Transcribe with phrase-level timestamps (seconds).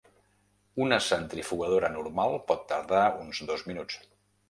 [0.85, 4.05] Una centrifugadora normal pot tardar uns dos minuts.